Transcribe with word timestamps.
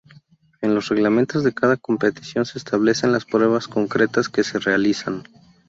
En 0.63 0.73
los 0.73 0.89
reglamentos 0.89 1.43
de 1.43 1.53
cada 1.53 1.77
competición 1.77 2.43
se 2.47 2.57
establecen 2.57 3.11
las 3.11 3.25
pruebas 3.25 3.67
concretas 3.67 4.29
que 4.29 4.43
se 4.43 4.57
realizan. 4.57 5.25